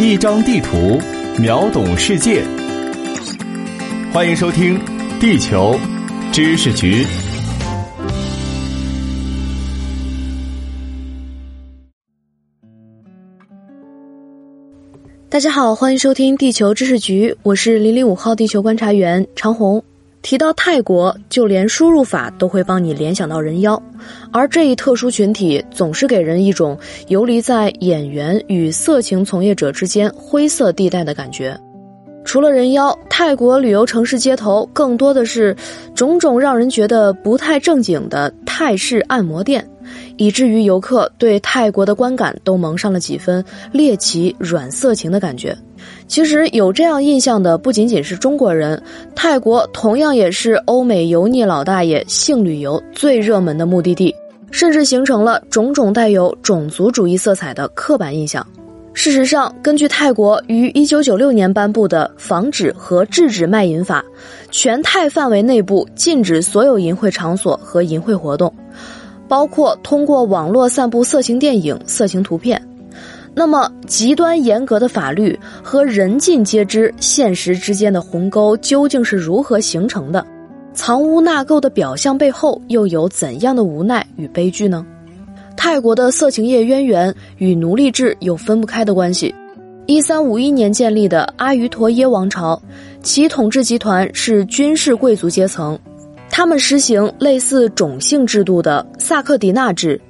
[0.00, 1.00] 一张地图，
[1.40, 2.44] 秒懂世界。
[4.12, 4.78] 欢迎收听
[5.20, 5.76] 《地球
[6.30, 7.04] 知识局》。
[15.28, 19.82] 大家好，欢迎收听《地球知识局》，我是零零五号地球观察员长虹。
[20.20, 23.80] 提到泰国，就连输入法都会帮你联想到人妖，
[24.32, 31.58] 而这一特殊群体总是给人一种游离在演员与色情从业者之间灰色地带的感觉。
[32.24, 35.56] 除了人妖，泰国旅游城市街头更多的是
[35.94, 39.66] 种种让人觉得不太正经的泰式按摩店，
[40.18, 45.56] 以至于游客对泰国的观感都蒙上了几分猎奇、软色情的感觉。
[46.06, 48.82] 其实有这样印象的不仅仅是中国人，
[49.14, 54.14] 泰国同样也是欧美油腻老大爷性旅游最热门的目的地，
[54.50, 58.46] 甚至形成了种种带有种族主义色彩的刻板印象。
[58.94, 64.04] 事实上，根据泰国于1996年颁布的《防止和制止卖淫法》，
[64.50, 68.52] 全泰范围内部禁止所有淫秽场所和淫秽活动，
[69.28, 72.60] 包括通过网络散布色情电影、色情图片。
[73.34, 80.26] 那么，极端严格的法律和人尽皆知现实之间的鸿沟究竟是如何形成的？
[80.72, 84.84] 藏污纳垢的表象背后又有怎样的无奈与悲剧呢？
[85.56, 89.34] 泰国的色情业渊源与奴隶制有分不开的关系。
[89.86, 92.60] 一三五一年建立的阿瑜陀耶王朝，
[93.02, 95.78] 其统治集团是军事贵族阶层，
[96.38, 100.00] 他们实行类似种姓制度的萨克迪纳制，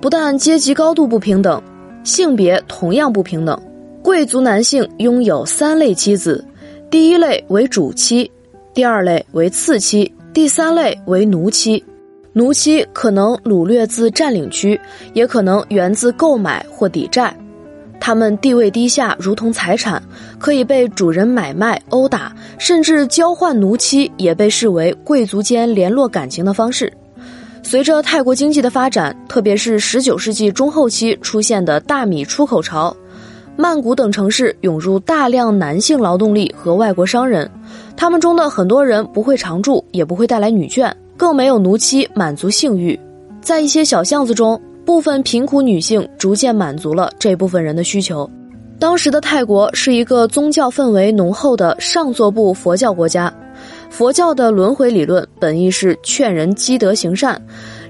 [0.00, 1.60] 不但阶级高度不平等，
[2.04, 3.60] 性别同样不平等。
[4.00, 6.44] 贵族男性拥有三类妻子，
[6.88, 8.30] 第一类为主妻，
[8.72, 11.84] 第二类为次妻，第三类为奴妻。
[12.34, 14.80] 奴妻可能掳掠自占领区，
[15.12, 17.36] 也可能源自购买或抵债。
[18.00, 20.02] 他们地位低下，如同财产，
[20.38, 26.92] 可以被主人买卖、殴打，甚至交换奴妻也被视为贵族间联络感情的方式。
[27.62, 32.94] 随着泰国经济的发展，特别是19世纪中后期出现的大米出口潮，
[33.56, 37.50] 曼谷等城市涌入大量男性劳动力和外国商人，
[37.96, 40.92] 他们中的很多人不会常住，也不会带来女眷。
[41.16, 42.98] 更没有奴妻满足性欲，
[43.40, 48.28] 在一些小巷子中，部分贫苦女性逐渐满足了这部分人的需求。
[48.78, 53.32] 当时的泰国是一个宗教氛围浓厚的上座部佛教国家，
[53.88, 57.40] 佛教的轮回理论本意是劝人积德行善，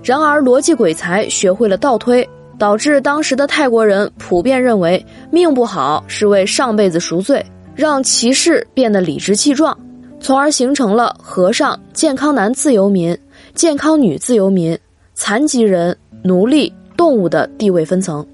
[0.03, 2.29] 然而逻辑鬼才学会了倒推，
[2.59, 7.45] 导致当时的泰国人普遍认为命不好是为上辈子赎罪，
[7.75, 9.77] 让骑士变得理直气壮。
[10.21, 13.17] 从而形成了和尚、健康男自由民、
[13.55, 14.79] 健康女自由民、
[15.15, 18.25] 残疾人、奴隶、动物的地位分层。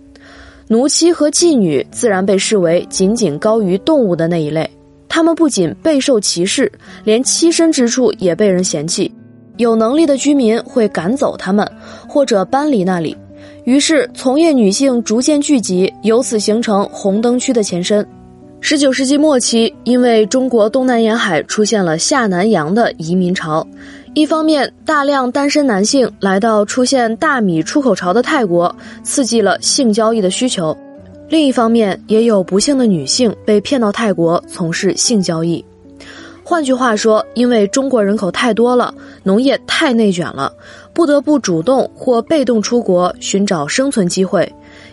[0.68, 4.68] 奴妻和妓女自然被视为仅仅高于动物的那一类。
[5.08, 6.70] 他们不仅备受歧视，
[7.02, 9.12] 连栖身之处也被人嫌弃。
[9.56, 11.68] 有能力的居民会赶走他们，
[12.08, 13.16] 或者搬离那里。
[13.64, 18.06] 于是，从业女性逐渐聚集，由此形成红灯区的前身。
[18.60, 23.66] 十九世纪末期，因为中国东南沿海出现了下南洋的移民潮，
[24.12, 30.76] 一方面大量单身男性来到出现大米出口潮的泰国，刺激了性交易的需求；
[31.28, 35.64] 另一方面，也有不幸的女性被骗到泰国从事性交易。
[36.42, 40.52] 换句话说，因为中国人口太多了，农业太内卷了，
[40.92, 44.52] 不得不主动或被动出国寻找生存机会，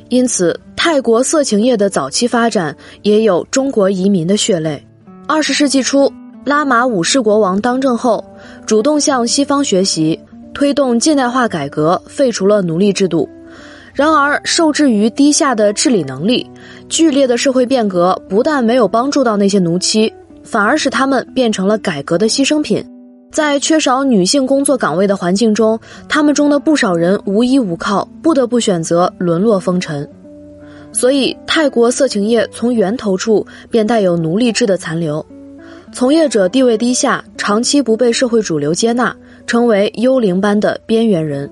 [0.09, 0.59] 因此。
[0.79, 4.81] 泰国色情业的早期发展也有中国移民的血泪。
[5.27, 6.09] 二十世纪初，
[6.47, 8.23] 拉玛五世国王当政后，
[8.65, 10.17] 主动向西方学习，
[10.53, 13.27] 推动近代化改革，废除了奴隶制度。
[13.93, 16.49] 然而，受制于低下的治理能力，
[16.87, 22.81] 剧烈的社会变革不但没有帮助到那些奴妻，反而使他们变成了改革的牺牲品。
[23.29, 30.09] 在缺少女性工作岗位的环境中，他们中的不少人无依无靠，不得不选择沦落风尘。
[30.93, 35.23] 所以，泰国色情业从源头处便带有奴隶制的残留，
[35.97, 39.15] 从业者地位低下，长期不被社会主流接纳，
[39.47, 41.49] 成为幽灵般的边缘人。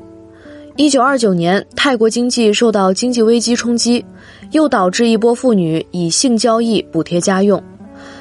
[0.75, 4.05] 一九二九年，泰国经济受到经济危机冲击，
[4.51, 7.59] 又导致一波妇女以性交易补贴家用。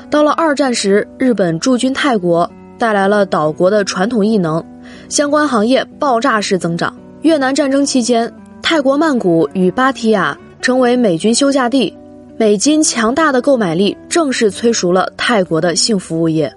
[0.09, 4.65] 到了二战时，日本驻军泰国，带来了岛国的传统艺能，
[5.11, 6.97] 相关行业爆炸式增长。
[7.21, 8.33] 越南战争期间，
[8.63, 10.35] 泰国曼谷与芭提雅。
[10.63, 11.95] 成为美军休假地，
[12.37, 16.53] 美金强大的购买力正式催熟了泰国的性服务业。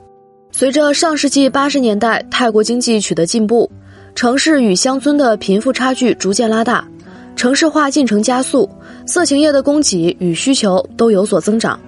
[0.52, 3.70] 随着上世纪八十年代泰国经济取得进步，
[4.16, 6.88] 城市与乡村的贫富差距逐渐拉大，
[7.36, 8.68] 城市化进程加速，
[9.06, 11.80] 色情业的供给与需求都有所增长。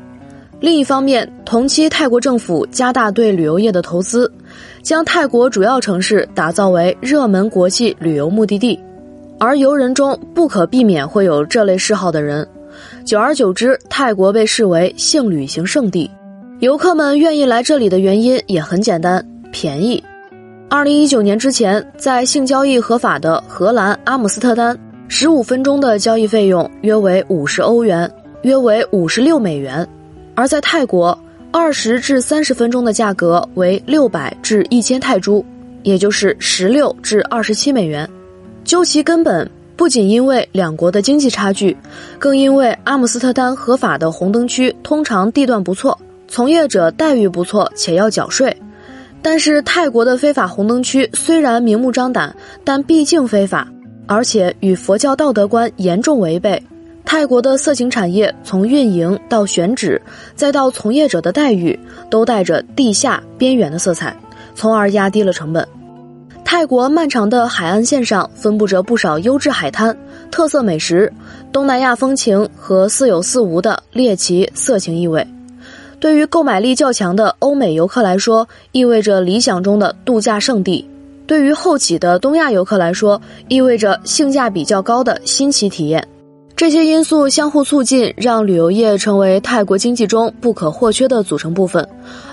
[0.59, 4.31] 另一方面，同期泰国政府加大对旅游业的投资，
[4.83, 8.79] 将泰国主要城市打造为热门国际旅游目的地，
[9.39, 12.47] 而游人中不可避免会有这类嗜好的人。
[13.05, 16.09] 久而久之，泰国被视为性旅行胜地，
[16.59, 20.03] 游客们愿意来这里的原因也很简单：便宜。
[20.69, 28.09] 二零一九年之前，在性交易合法的荷兰阿姆斯特丹，十五分钟的交易费用约为五十欧元，
[28.43, 29.87] 约为五十六美元。
[30.35, 31.17] 而在泰国，
[31.51, 35.43] 二十至三十分钟的价格为六百至一千泰铢，
[35.83, 38.07] 也就是十六至二十七美元。
[38.63, 41.75] 究其根本，不仅因为两国的经济差距，
[42.19, 45.97] 更因为阿姆斯特丹合法的红灯区通常地段不错，
[46.27, 48.53] 从业者待遇不错，且要缴税。
[49.21, 52.35] 但是泰国的非法红灯区虽然明目张胆，
[52.65, 53.65] 但毕竟非法，
[54.05, 56.61] 而且与佛教道德观严重违背。
[57.05, 60.01] 泰国的色情产业从运营到选址，
[60.35, 61.79] 再到从业者的待遇，
[62.09, 64.13] 都带着地下边缘的色彩，
[64.53, 65.65] 从而压低了成本。
[66.51, 69.95] 泰国漫长的海岸线上分布着不少优质海滩、
[70.31, 71.13] 特色美食、
[71.51, 75.27] 东南亚风情和似有似无的猎奇色情意味。
[75.99, 80.83] 对于购买力较强的欧美游客来说，意味着理想中的度假胜地；
[81.27, 86.07] 对于后起的东亚游客来说，意味着性价比较高的新奇体验。
[86.55, 91.87] 这些因素相互促进，让旅游业成为泰国经济中不可或缺的组成部分，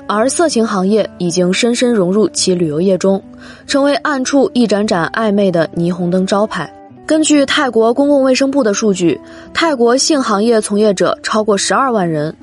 [0.08, 3.22] 而色情行业已经深深融入其旅游业中，
[3.66, 6.72] 成为暗处一盏盏暧昧的霓虹灯招牌。
[7.04, 9.20] 根据泰国公共卫生部的数据，
[9.54, 12.34] 泰国性行业从业者超过十二万人。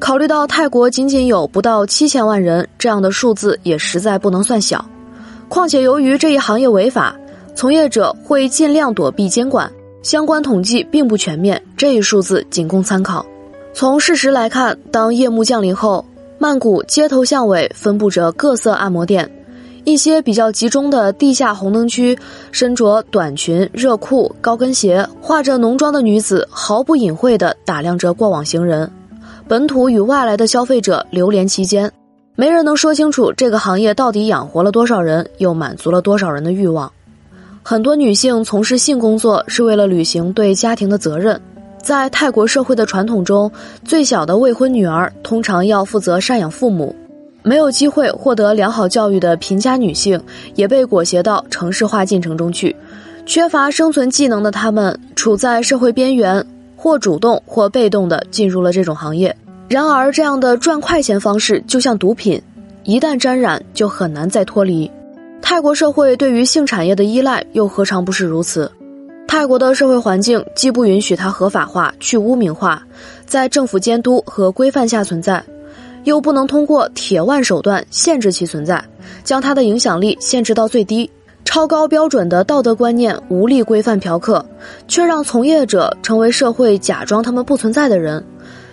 [0.00, 4.84] 考虑到泰国仅仅有不到七千万人，这样的数字也实在不能算小。
[5.48, 7.16] 况且，由于这一行业违法，
[7.54, 9.70] 从业者会尽量躲避监管。
[10.02, 13.26] 相关统计并不全面，这一数字仅供参考。
[13.74, 16.04] 从事实来看，当夜幕降临后，
[16.40, 19.28] 曼谷街头巷尾分布着各色按摩店，
[19.82, 22.16] 一些比较集中的地下红灯区，
[22.52, 28.88] 身着短裙、热裤、高跟鞋、化着浓妆的女子毫不隐晦地打量着过往行人。
[29.48, 31.90] 本土与外来的消费者流连其间，
[32.36, 36.92] 没人能说清楚这个行业到底养活了多少人，又满足了多少人的欲望。
[37.64, 41.40] 很多女性从事性工作是为了履行对家庭的责任。
[41.82, 43.50] 在泰国社会的传统中，
[43.84, 46.94] 最小的未婚女儿通常要负责赡养父母。
[47.42, 50.20] 没有机会获得良好教育的贫家女性
[50.54, 52.76] 也被裹挟到城市化进程中去。
[53.24, 56.44] 缺乏生存技能的她们，处在社会边缘，
[56.76, 59.34] 或主动或被动地进入了这种行业。
[59.68, 62.40] 然而，这样的赚快钱方式就像毒品，
[62.84, 64.90] 一旦沾染，就很难再脱离。
[65.40, 68.70] 泰国社会对于性产业的依赖又何尝不是如此？
[69.28, 72.82] 泰国的社会环境既不允许它合法化、去污名化，
[73.26, 75.44] 在政府监督和规范下存在，
[76.04, 78.82] 又不能通过铁腕手段限制其存在，
[79.22, 81.08] 将它的影响力限制到最低。
[81.44, 84.44] 超高标准的道德观念无力规范嫖客，
[84.88, 88.24] 却让从业者成为社会假装他们不存在的人。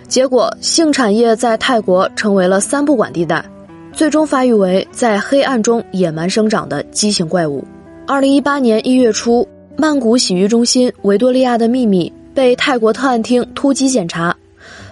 [0.08, 3.44] 结果，性产业在泰国成为了三不管地带。
[3.92, 7.62] 最终发育为在黑暗中野蛮生长的畸形怪物。
[8.06, 9.46] 二零一八年一月初，
[9.78, 14.34] 曼谷洗浴中心“维多利亚的秘密”被泰国特案厅突击检查，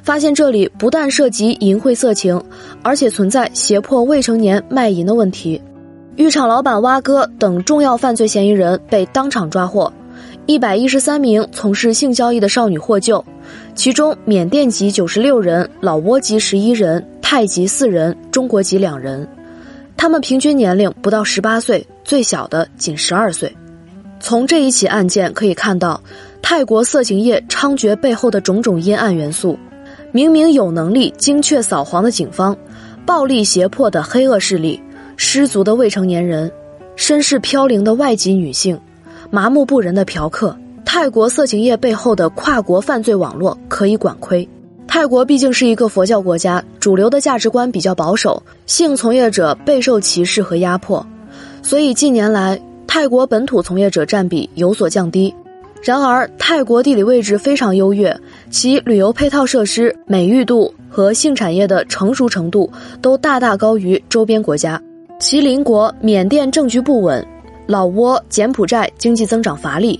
[0.02, 2.40] 发现这里不但涉及淫秽色情，
[2.82, 5.60] 而且存在胁迫未成年卖淫的问题。
[6.16, 9.90] 浴场老板蛙哥等重要犯罪嫌疑人被当场抓获，
[10.44, 13.24] 一百一十三名从事性交易的少女获救，
[13.74, 17.04] 其中缅甸籍九十六人，老挝籍十一人。
[17.22, 19.26] 泰籍四人，中国籍两人，
[19.96, 23.52] 他们平均年龄不到十八岁，最小的仅十二岁。
[24.24, 26.00] 从这一起案件可以看到，
[26.40, 29.58] 泰国色情业猖獗背后的种种阴暗元素：
[30.12, 32.56] 明明有能力精确扫黄的警方，
[33.04, 34.80] 暴力胁迫的黑恶势力，
[35.18, 36.50] 失足的未成年人，
[36.96, 38.80] 身世飘零的外籍女性，
[39.30, 40.56] 麻木不仁的嫖客。
[40.86, 44.48] 泰国色情业背后的跨国犯罪网络可以管窥。
[44.86, 51.06] 泰国毕竟是一个佛教国家，主流的价值观比较保守，性从业者备受歧视和压迫，
[51.62, 52.58] 所以近年来
[52.94, 55.34] 泰国本土从业者占比有所降低。
[55.82, 58.16] 然而，泰国地理位置非常优越，
[58.50, 62.70] 其旅游配套设施、美誉度和性产业的成熟程度
[63.02, 64.80] 都大大高于周边国家。
[65.18, 67.26] 其邻国缅甸政局不稳，
[67.66, 69.98] 老挝、柬埔寨经济增长乏力，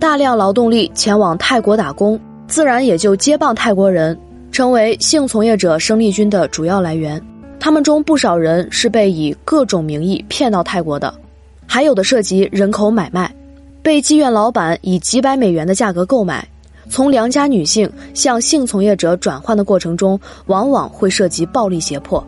[0.00, 2.18] 大量劳动力前往泰国打工，
[2.48, 4.18] 自然也就接棒泰国人。
[4.50, 7.24] 成为性从业者生力军的主要来源，
[7.60, 11.14] 他们中不少人是被以各种名义骗到泰国的，
[11.72, 13.34] 还有的涉及人口买卖。
[13.82, 16.46] 被妓院老板以几百美元的价格购买。
[16.90, 22.22] 从良家女性向性从业者转换的过程中，往往会涉及暴力胁迫。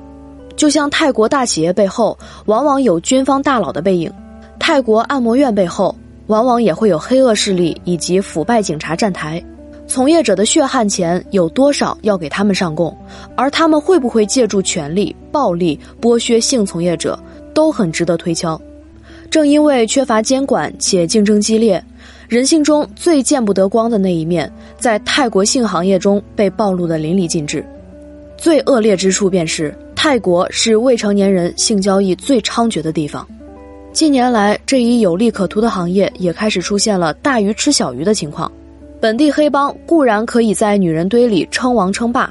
[0.56, 4.10] 就像泰国大企业背后往往有军方大佬的背影，
[4.58, 5.94] 泰国按摩院背后
[6.28, 9.44] 往往也会有黑恶势力以及腐败警察站台。
[9.86, 12.96] 从业者的血汗钱有多少要给他们上供，
[13.36, 17.22] 而他们会不会借助权力、暴力剥削性从业者，
[17.52, 18.58] 都很值得推敲。
[19.30, 21.82] 正因为缺乏监管且竞争激烈，
[22.28, 27.64] 人性中最见不得光的那一面，在泰国性行业中被暴露的淋漓尽致。
[28.36, 29.74] 最恶劣之处便是。
[29.96, 33.26] 泰国是未成年人性交易最猖獗的地方。
[33.90, 38.52] 近年来，这一有利可图的行业也开始出现了大鱼吃小鱼的情况。
[39.00, 42.30] 本地黑帮固然可以在女人堆里称王称霸，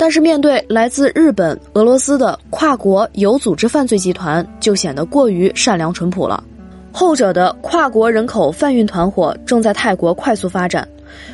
[0.00, 6.42] 但是面对来自日本、俄罗斯的跨国有组织犯罪集团，就显得过于善良淳朴了。
[6.90, 10.88] 后者的跨国人口贩运团伙正在泰国快速发展，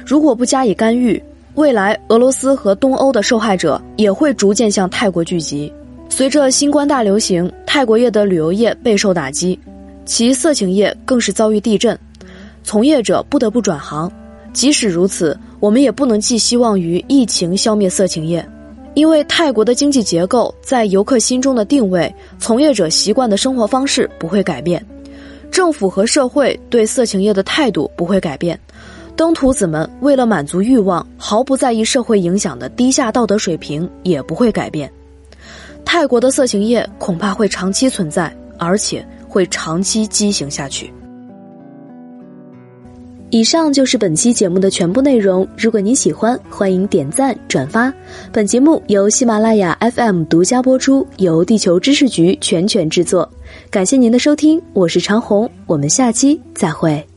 [0.05, 1.23] 如果不加以干预。
[1.55, 5.73] 未来，俄罗斯和东欧的受害者也会逐渐向泰国聚集。
[6.09, 9.57] 随着新冠大流行，泰国业的旅游业备受打击，
[10.05, 11.97] 其色情业更是遭遇地震，
[12.65, 14.11] 从业者不得不转行。
[14.53, 18.45] 即使如此，我们也不能寄希望于疫情消灭色情业，
[18.97, 24.83] 因为泰国的经济结构在游客心中的定位、从业者习惯的生活方式不会改变，
[25.51, 28.59] 政府和社会对色情业的态度不会改变。
[29.15, 34.91] 登徒子们为了满足欲望，毫不在意社会影响的低下道德水平也不会改变。
[35.85, 40.91] 泰国的色情业恐怕会长期存在，而且会长期畸形下去。
[43.31, 45.47] 以上就是本期节目的全部内容。
[45.59, 47.93] 如果您喜欢，欢迎点赞转发。
[48.33, 53.29] 本节目由喜马拉雅 FM 独家播出，由地球知识局全权制作。
[53.69, 57.16] 感谢您的收听，我是长虹，我们下期再会。